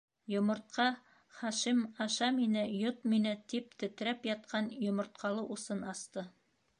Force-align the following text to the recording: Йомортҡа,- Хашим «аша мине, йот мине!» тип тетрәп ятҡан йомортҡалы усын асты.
Йомортҡа,- 0.33 0.85
Хашим 1.39 1.83
«аша 2.05 2.29
мине, 2.37 2.63
йот 2.77 3.05
мине!» 3.13 3.33
тип 3.53 3.77
тетрәп 3.83 4.25
ятҡан 4.31 4.71
йомортҡалы 4.89 5.45
усын 5.57 5.85
асты. 5.93 6.25